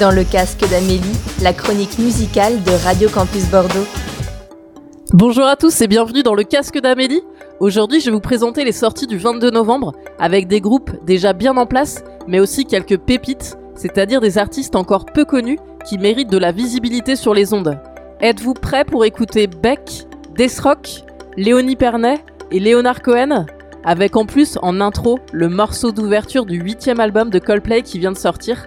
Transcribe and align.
Dans 0.00 0.10
le 0.10 0.24
casque 0.24 0.66
d'Amélie, 0.70 1.02
la 1.42 1.52
chronique 1.52 1.98
musicale 1.98 2.62
de 2.62 2.70
Radio 2.84 3.10
Campus 3.10 3.44
Bordeaux. 3.50 3.84
Bonjour 5.12 5.44
à 5.44 5.56
tous 5.56 5.78
et 5.82 5.88
bienvenue 5.88 6.22
dans 6.22 6.34
le 6.34 6.42
casque 6.42 6.80
d'Amélie. 6.80 7.20
Aujourd'hui, 7.60 8.00
je 8.00 8.06
vais 8.06 8.12
vous 8.12 8.20
présenter 8.20 8.64
les 8.64 8.72
sorties 8.72 9.06
du 9.06 9.18
22 9.18 9.50
novembre 9.50 9.92
avec 10.18 10.48
des 10.48 10.62
groupes 10.62 10.90
déjà 11.04 11.34
bien 11.34 11.54
en 11.58 11.66
place, 11.66 12.02
mais 12.26 12.40
aussi 12.40 12.64
quelques 12.64 12.96
pépites, 12.96 13.58
c'est-à-dire 13.74 14.22
des 14.22 14.38
artistes 14.38 14.74
encore 14.74 15.04
peu 15.04 15.26
connus 15.26 15.58
qui 15.84 15.98
méritent 15.98 16.30
de 16.30 16.38
la 16.38 16.52
visibilité 16.52 17.14
sur 17.14 17.34
les 17.34 17.52
ondes. 17.52 17.78
Êtes-vous 18.22 18.54
prêts 18.54 18.86
pour 18.86 19.04
écouter 19.04 19.48
Beck, 19.48 20.06
Rock, 20.62 21.04
Léonie 21.36 21.76
Pernet 21.76 22.24
et 22.50 22.58
Léonard 22.58 23.02
Cohen? 23.02 23.44
Avec 23.84 24.16
en 24.16 24.24
plus 24.24 24.58
en 24.62 24.80
intro 24.80 25.18
le 25.30 25.50
morceau 25.50 25.92
d'ouverture 25.92 26.46
du 26.46 26.58
huitième 26.58 27.00
album 27.00 27.28
de 27.28 27.38
Coldplay 27.38 27.82
qui 27.82 27.98
vient 27.98 28.12
de 28.12 28.16
sortir. 28.16 28.66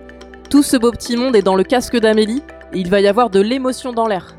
Tout 0.54 0.62
ce 0.62 0.78
beau 0.78 0.92
petit 0.92 1.18
monde 1.18 1.36
est 1.36 1.42
dans 1.42 1.56
le 1.56 1.64
casque 1.64 1.98
d'Amélie 1.98 2.44
et 2.74 2.80
il 2.80 2.88
va 2.88 3.02
y 3.02 3.08
avoir 3.08 3.32
de 3.32 3.40
l'émotion 3.40 3.92
dans 3.92 4.06
l'air. 4.06 4.36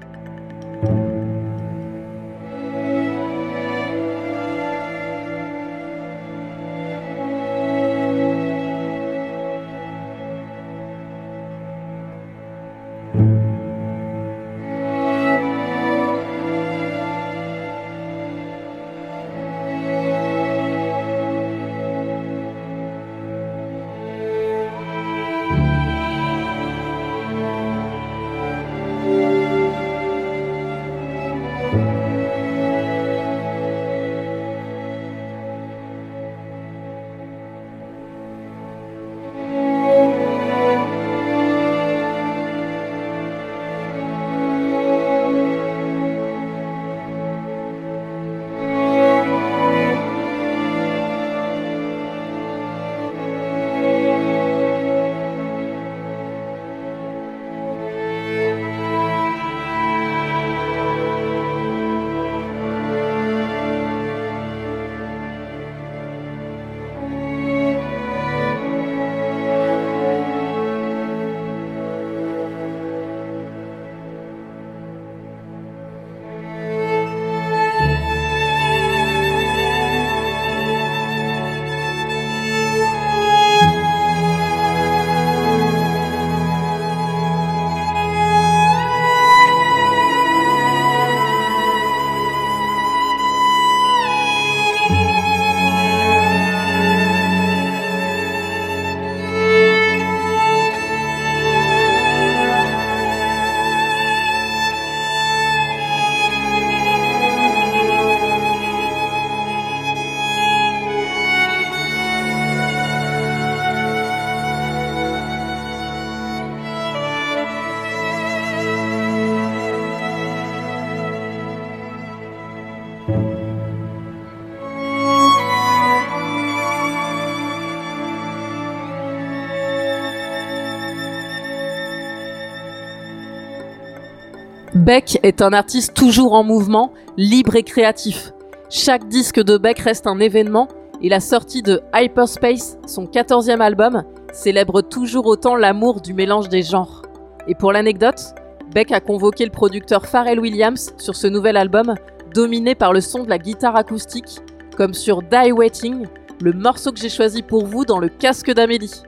Beck 134.84 135.19
est 135.22 135.40
un 135.40 135.55
artiste 135.55 135.94
toujours 135.94 136.34
en 136.34 136.44
mouvement, 136.44 136.93
libre 137.17 137.56
et 137.56 137.62
créatif. 137.62 138.34
Chaque 138.69 139.08
disque 139.08 139.43
de 139.43 139.56
Beck 139.56 139.78
reste 139.78 140.06
un 140.06 140.20
événement 140.20 140.69
et 141.00 141.08
la 141.08 141.20
sortie 141.20 141.62
de 141.62 141.81
Hyperspace, 141.94 142.76
son 142.87 143.06
14e 143.06 143.62
album, 143.62 144.02
célèbre 144.34 144.82
toujours 144.82 145.25
autant 145.25 145.56
l'amour 145.56 146.02
du 146.02 146.12
mélange 146.12 146.50
des 146.50 146.61
genres. 146.61 147.00
Et 147.49 147.55
pour 147.55 147.73
l'anecdote, 147.73 148.34
Beck 148.75 148.93
a 148.93 149.00
convoqué 149.00 149.46
le 149.46 149.50
producteur 149.50 150.05
Pharrell 150.05 150.38
Williams 150.38 150.93
sur 150.99 151.17
ce 151.17 151.28
nouvel 151.28 151.56
album, 151.56 151.94
dominé 152.34 152.75
par 152.75 152.93
le 152.93 153.00
son 153.00 153.25
de 153.25 153.31
la 153.31 153.38
guitare 153.38 153.76
acoustique, 153.76 154.40
comme 154.76 154.93
sur 154.93 155.23
Die 155.23 155.50
Waiting, 155.50 156.05
le 156.43 156.52
morceau 156.52 156.93
que 156.93 157.00
j'ai 157.00 157.08
choisi 157.08 157.40
pour 157.40 157.64
vous 157.64 157.87
dans 157.87 157.99
le 157.99 158.11
casque 158.11 158.52
d'Amélie. 158.52 159.02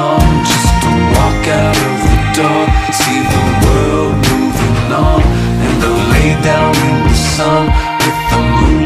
long 0.00 0.30
just 0.50 0.72
to 0.82 0.90
walk 1.14 1.44
out 1.62 1.78
of 1.88 1.96
the 2.08 2.18
door, 2.38 2.62
see 3.00 3.20
the 3.34 3.44
world 3.62 4.14
moving 4.30 4.78
on, 5.08 5.22
and 5.64 5.72
go 5.84 5.92
lay 6.14 6.30
down 6.50 6.72
in 6.88 6.96
the 7.08 7.16
sun 7.36 7.64
with 8.00 8.18
the 8.30 8.40
moon. 8.56 8.79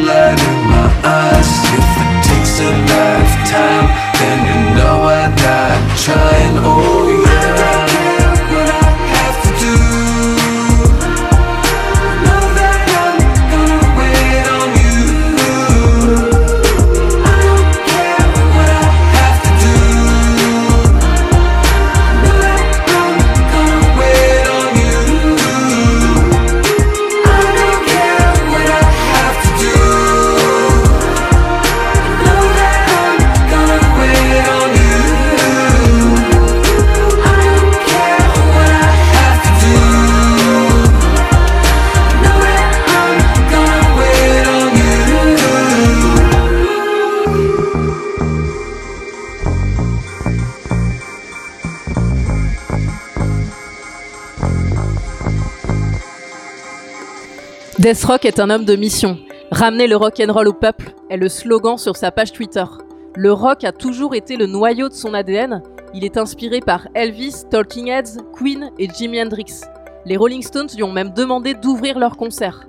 Death 57.85 58.05
Rock 58.05 58.25
est 58.25 58.41
un 58.41 58.49
homme 58.49 58.65
de 58.65 58.77
mission. 58.77 59.19
Ramener 59.51 59.87
le 59.87 59.97
rock 59.97 60.19
and 60.19 60.33
roll 60.33 60.49
au 60.49 60.55
peuple 60.55 60.95
est 61.11 61.19
le 61.19 61.29
slogan 61.29 61.77
sur 61.77 61.97
sa 61.97 62.11
page 62.11 62.33
Twitter. 62.33 62.65
Le 63.15 63.31
rock 63.31 63.63
a 63.63 63.73
toujours 63.73 64.15
été 64.15 64.39
le 64.39 64.47
noyau 64.47 64.89
de 64.89 64.95
son 64.95 65.13
ADN. 65.13 65.63
Il 65.93 66.03
est 66.03 66.17
inspiré 66.17 66.61
par 66.61 66.89
Elvis, 66.95 67.43
Talking 67.51 67.89
Heads, 67.89 68.23
Queen 68.33 68.71
et 68.79 68.89
Jimi 68.89 69.21
Hendrix. 69.21 69.61
Les 70.07 70.17
Rolling 70.17 70.41
Stones 70.41 70.71
lui 70.75 70.83
ont 70.83 70.93
même 70.93 71.13
demandé 71.13 71.53
d'ouvrir 71.53 71.99
leur 71.99 72.17
concert. 72.17 72.67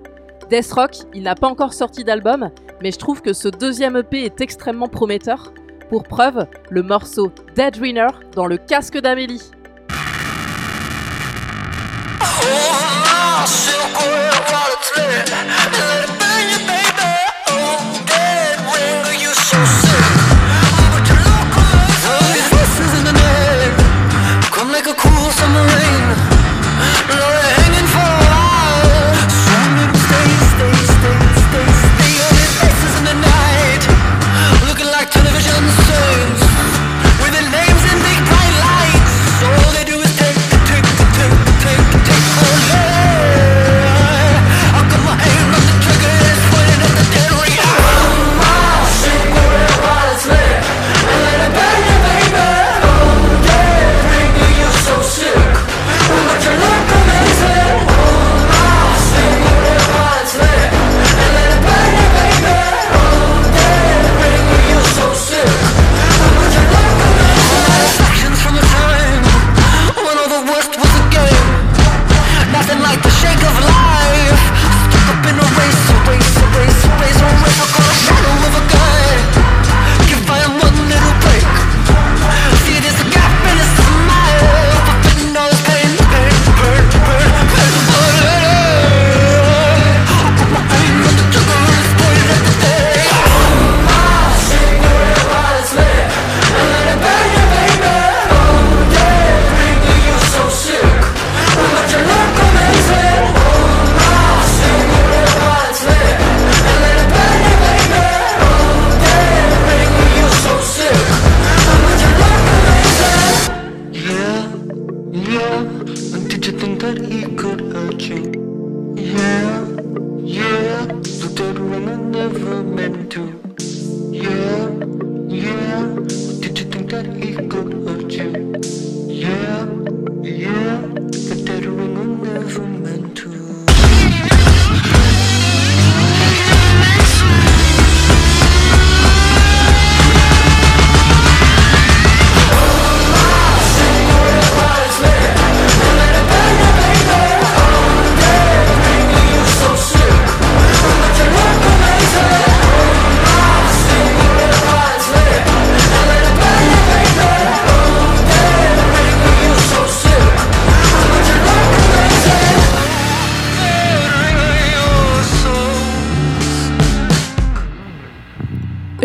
Death 0.49 0.73
Rock, 0.73 0.97
il 1.13 1.23
n'a 1.23 1.35
pas 1.35 1.47
encore 1.47 1.73
sorti 1.73 2.03
d'album, 2.03 2.49
mais 2.81 2.91
je 2.91 2.99
trouve 2.99 3.21
que 3.21 3.31
ce 3.31 3.47
deuxième 3.47 3.95
EP 3.95 4.25
est 4.25 4.41
extrêmement 4.41 4.89
prometteur. 4.89 5.53
Pour 5.89 6.03
preuve, 6.03 6.45
le 6.69 6.83
morceau 6.83 7.31
Dead 7.55 7.77
Winner 7.77 8.09
dans 8.33 8.47
le 8.47 8.57
casque 8.57 8.99
d'Amélie. 8.99 9.49
Like 14.97 16.09
a 16.09 16.14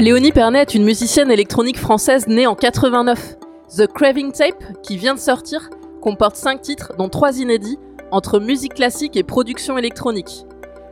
Léonie 0.01 0.33
Pernet 0.33 0.63
est 0.63 0.75
une 0.75 0.85
musicienne 0.85 1.31
électronique 1.31 1.79
française 1.79 2.27
née 2.27 2.47
en 2.47 2.55
89. 2.55 3.37
The 3.77 3.87
Craving 3.87 4.33
Tape, 4.33 4.65
qui 4.83 4.97
vient 4.97 5.15
de 5.15 5.21
sortir, 5.21 5.69
comporte 6.01 6.37
5 6.37 6.63
titres, 6.63 6.95
dont 6.97 7.11
3 7.11 7.39
inédits, 7.41 7.79
entre 8.11 8.41
musique 8.41 8.73
classique 8.73 9.15
et 9.19 9.23
production 9.23 9.77
électronique. 9.77 10.47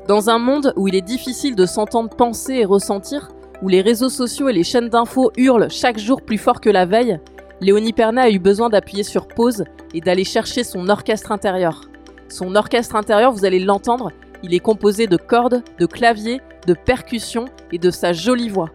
Dans 0.08 0.28
un 0.28 0.38
monde 0.38 0.74
où 0.76 0.88
il 0.88 0.94
est 0.94 1.00
difficile 1.00 1.56
de 1.56 1.64
s'entendre 1.64 2.10
penser 2.10 2.56
et 2.56 2.64
ressentir, 2.66 3.30
où 3.62 3.68
les 3.68 3.80
réseaux 3.80 4.10
sociaux 4.10 4.50
et 4.50 4.52
les 4.52 4.62
chaînes 4.62 4.90
d'infos 4.90 5.32
hurlent 5.38 5.70
chaque 5.70 5.98
jour 5.98 6.20
plus 6.20 6.36
fort 6.36 6.60
que 6.60 6.68
la 6.68 6.84
veille, 6.84 7.18
Léonie 7.62 7.94
Pernet 7.94 8.20
a 8.20 8.30
eu 8.30 8.38
besoin 8.38 8.68
d'appuyer 8.68 9.04
sur 9.04 9.26
pause 9.26 9.64
et 9.94 10.02
d'aller 10.02 10.24
chercher 10.24 10.64
son 10.64 10.86
orchestre 10.90 11.32
intérieur. 11.32 11.80
Son 12.28 12.54
orchestre 12.54 12.94
intérieur, 12.94 13.32
vous 13.32 13.46
allez 13.46 13.60
l'entendre, 13.60 14.12
il 14.42 14.52
est 14.52 14.60
composé 14.60 15.06
de 15.06 15.16
cordes, 15.16 15.62
de 15.78 15.86
claviers, 15.86 16.42
de 16.66 16.74
percussions 16.74 17.46
et 17.72 17.78
de 17.78 17.90
sa 17.90 18.12
jolie 18.12 18.50
voix. 18.50 18.68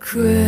Cruel. 0.00 0.47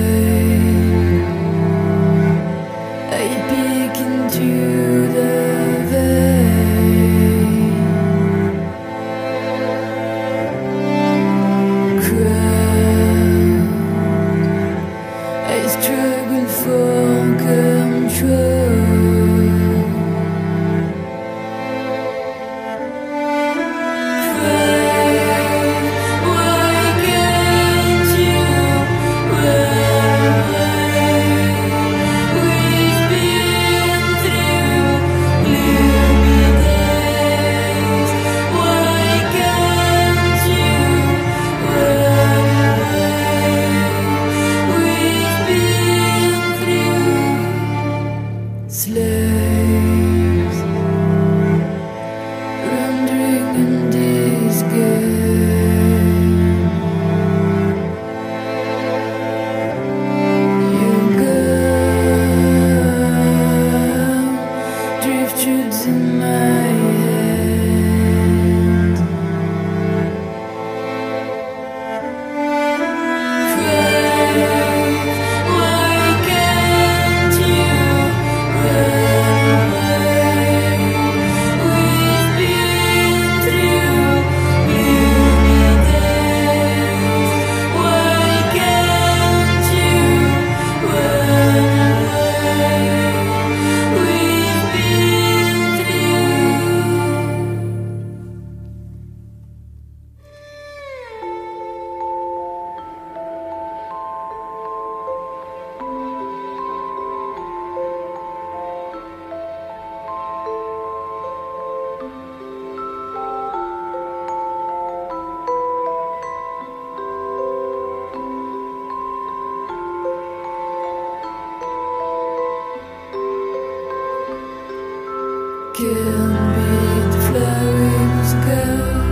Can 125.80 126.28
beat 126.54 127.06
the 127.10 127.20
flowers 127.28 128.32
go 128.44 129.09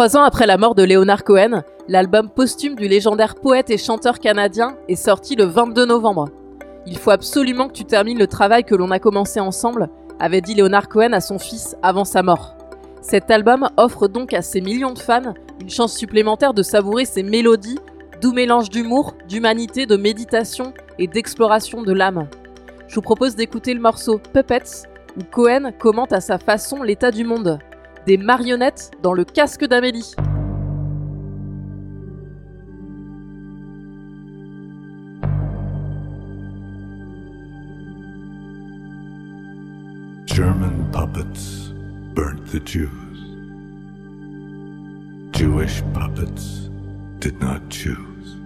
Trois 0.00 0.16
ans 0.16 0.22
après 0.22 0.46
la 0.46 0.56
mort 0.56 0.74
de 0.74 0.82
Leonard 0.82 1.24
Cohen, 1.24 1.62
l'album 1.86 2.30
posthume 2.30 2.74
du 2.74 2.88
légendaire 2.88 3.34
poète 3.34 3.68
et 3.68 3.76
chanteur 3.76 4.18
canadien 4.18 4.78
est 4.88 4.96
sorti 4.96 5.36
le 5.36 5.44
22 5.44 5.84
novembre. 5.84 6.30
Il 6.86 6.96
faut 6.96 7.10
absolument 7.10 7.68
que 7.68 7.74
tu 7.74 7.84
termines 7.84 8.18
le 8.18 8.26
travail 8.26 8.64
que 8.64 8.74
l'on 8.74 8.92
a 8.92 8.98
commencé 8.98 9.40
ensemble, 9.40 9.90
avait 10.18 10.40
dit 10.40 10.54
Leonard 10.54 10.88
Cohen 10.88 11.12
à 11.12 11.20
son 11.20 11.38
fils 11.38 11.76
avant 11.82 12.06
sa 12.06 12.22
mort. 12.22 12.56
Cet 13.02 13.30
album 13.30 13.68
offre 13.76 14.08
donc 14.08 14.32
à 14.32 14.40
ses 14.40 14.62
millions 14.62 14.94
de 14.94 14.98
fans 14.98 15.34
une 15.60 15.68
chance 15.68 15.94
supplémentaire 15.94 16.54
de 16.54 16.62
savourer 16.62 17.04
ses 17.04 17.22
mélodies, 17.22 17.78
doux 18.22 18.32
mélange 18.32 18.70
d'humour, 18.70 19.12
d'humanité, 19.28 19.84
de 19.84 19.96
méditation 19.96 20.72
et 20.98 21.08
d'exploration 21.08 21.82
de 21.82 21.92
l'âme. 21.92 22.26
Je 22.88 22.94
vous 22.94 23.02
propose 23.02 23.36
d'écouter 23.36 23.74
le 23.74 23.80
morceau 23.80 24.18
Puppets, 24.32 24.86
où 25.18 25.24
Cohen 25.30 25.72
commente 25.78 26.14
à 26.14 26.22
sa 26.22 26.38
façon 26.38 26.82
l'état 26.82 27.10
du 27.10 27.24
monde. 27.24 27.58
Des 28.06 28.16
marionnettes 28.16 28.92
dans 29.02 29.12
le 29.12 29.24
casque 29.24 29.64
d'Amélie. 29.66 30.14
German 40.26 40.90
puppets 40.92 41.74
burnt 42.14 42.46
the 42.46 42.60
Jews. 42.60 42.88
Jewish 45.32 45.82
puppets 45.92 46.70
did 47.18 47.38
not 47.40 47.68
choose. 47.68 48.36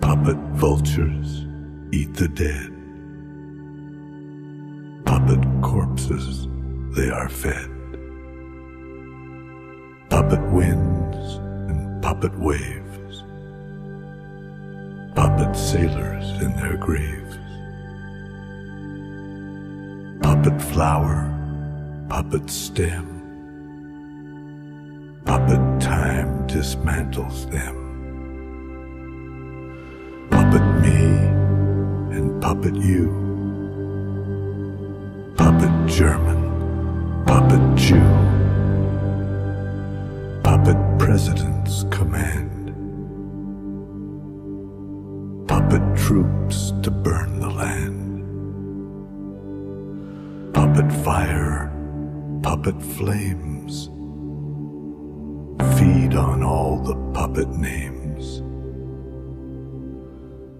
Puppet 0.00 0.36
vultures 0.54 1.46
eat 1.92 2.12
the 2.14 2.28
dead. 2.28 2.72
Puppet 5.04 5.40
corpses 5.62 6.48
they 6.92 7.08
are 7.10 7.28
fed. 7.28 7.70
Puppet 10.10 10.42
winds 10.52 11.36
and 11.70 12.02
puppet 12.02 12.38
waves. 12.38 13.24
Puppet 15.14 15.56
sailors 15.56 16.26
in 16.42 16.54
their 16.56 16.76
graves. 16.76 17.38
Puppet 20.22 20.60
flower, 20.60 21.28
puppet 22.08 22.50
stem. 22.50 23.08
Puppet 25.24 25.80
time 25.80 26.46
dismantles 26.46 27.50
them. 27.50 27.78
Puppet 30.30 30.62
me 30.82 31.04
and 32.16 32.42
puppet 32.42 32.74
you. 32.74 33.20
Puppet 35.36 35.88
German, 35.88 36.41
puppet 37.26 37.76
Jew. 37.76 38.00
Puppet 40.42 40.78
presidents 40.98 41.84
command. 41.90 42.74
Puppet 45.46 45.82
troops 45.96 46.72
to 46.82 46.90
burn 46.90 47.40
the 47.40 47.50
land. 47.50 48.12
Puppet 50.54 50.92
fire, 51.04 51.72
puppet 52.42 52.80
flames. 52.82 53.88
Feed 55.78 56.14
on 56.14 56.42
all 56.42 56.78
the 56.78 56.96
puppet 57.12 57.48
names. 57.50 58.42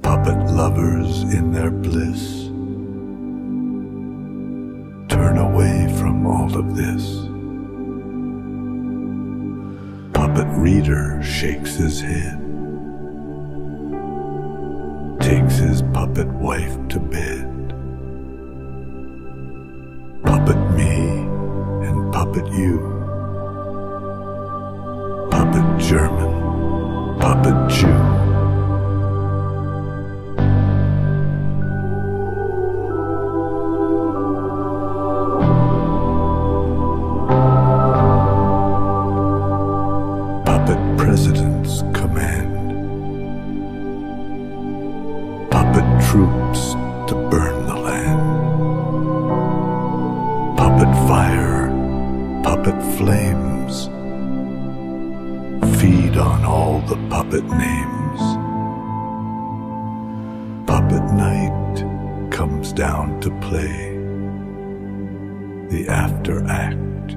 Puppet 0.03 0.51
lovers 0.51 1.23
in 1.23 1.53
their 1.53 1.71
bliss. 1.71 2.52
All 6.43 6.59
of 6.59 6.75
this. 6.75 7.05
Puppet 10.13 10.49
reader 10.59 11.23
shakes 11.23 11.77
his 11.77 12.01
head. 12.01 12.39
Takes 15.21 15.59
his 15.59 15.83
puppet 15.95 16.27
wife 16.27 16.77
to 16.89 16.99
bed. 16.99 17.47
Puppet 20.25 20.61
me 20.73 20.95
and 21.87 22.13
puppet 22.13 22.47
you. 22.53 22.77
Puppet 25.31 25.81
German, 25.81 26.32
The 65.71 65.87
after 65.89 66.43
act 66.49 67.17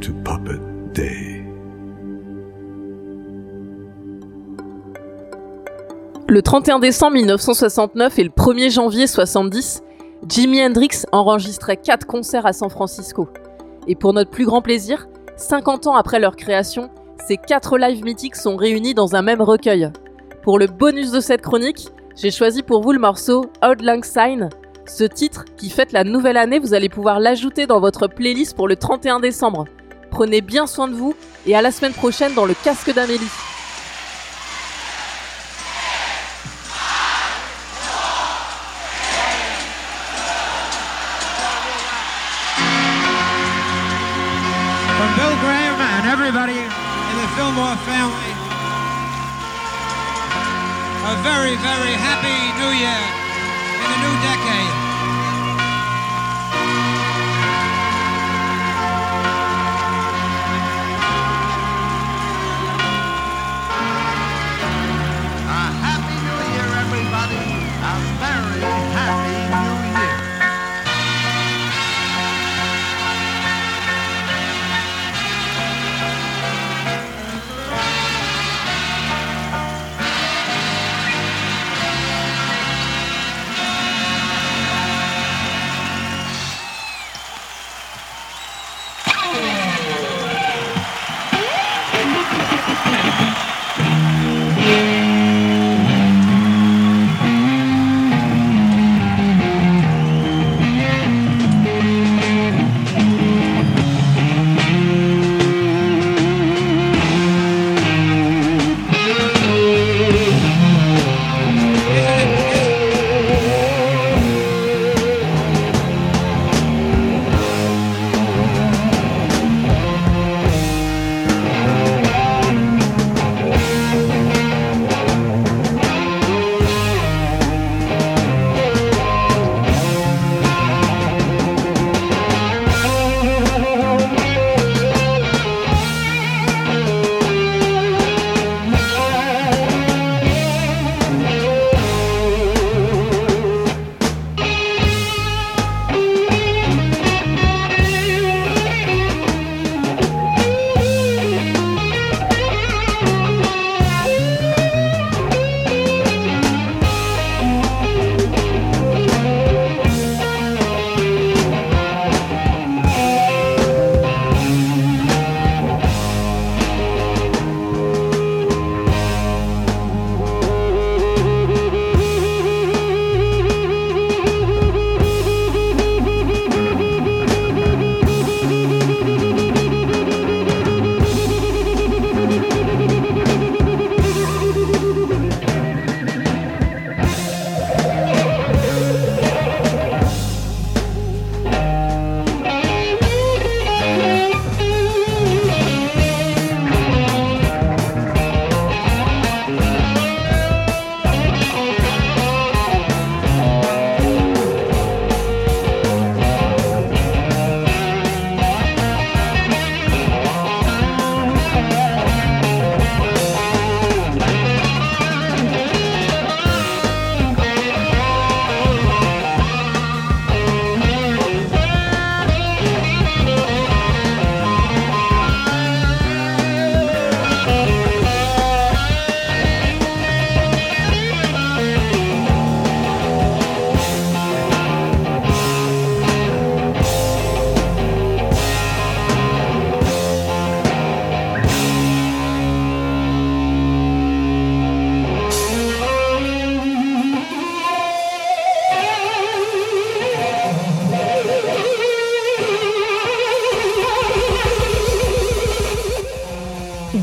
to 0.00 0.12
puppet 0.22 0.60
day. 0.94 1.44
Le 6.28 6.40
31 6.40 6.78
décembre 6.78 7.14
1969 7.14 8.18
et 8.18 8.24
le 8.24 8.30
1er 8.30 8.70
janvier 8.70 9.08
70, 9.08 9.82
Jimi 10.28 10.62
Hendrix 10.64 11.04
enregistrait 11.10 11.78
4 11.78 12.06
concerts 12.06 12.46
à 12.46 12.52
San 12.52 12.70
Francisco. 12.70 13.28
Et 13.88 13.96
pour 13.96 14.12
notre 14.12 14.30
plus 14.30 14.46
grand 14.46 14.62
plaisir, 14.62 15.08
50 15.36 15.88
ans 15.88 15.96
après 15.96 16.20
leur 16.20 16.36
création, 16.36 16.90
ces 17.26 17.36
4 17.36 17.76
lives 17.78 18.04
mythiques 18.04 18.36
sont 18.36 18.54
réunis 18.54 18.94
dans 18.94 19.16
un 19.16 19.22
même 19.22 19.42
recueil. 19.42 19.90
Pour 20.42 20.60
le 20.60 20.68
bonus 20.68 21.10
de 21.10 21.18
cette 21.18 21.42
chronique, 21.42 21.88
j'ai 22.14 22.30
choisi 22.30 22.62
pour 22.62 22.82
vous 22.82 22.92
le 22.92 23.00
morceau 23.00 23.46
Old 23.62 23.82
Lang 23.82 24.04
Syne. 24.04 24.48
Ce 24.86 25.04
titre, 25.04 25.44
qui 25.56 25.70
fête 25.70 25.92
la 25.92 26.04
nouvelle 26.04 26.36
année, 26.36 26.58
vous 26.58 26.74
allez 26.74 26.88
pouvoir 26.88 27.20
l'ajouter 27.20 27.66
dans 27.66 27.80
votre 27.80 28.08
playlist 28.08 28.54
pour 28.56 28.68
le 28.68 28.76
31 28.76 29.20
décembre. 29.20 29.66
Prenez 30.10 30.40
bien 30.40 30.66
soin 30.66 30.88
de 30.88 30.94
vous 30.94 31.14
et 31.46 31.56
à 31.56 31.62
la 31.62 31.70
semaine 31.70 31.92
prochaine 31.92 32.34
dans 32.34 32.44
le 32.44 32.54
casque 32.54 32.92
d'Amélie. 32.92 33.30
In 53.84 53.90
the 53.90 53.98
new 53.98 54.14
decade. 54.22 54.81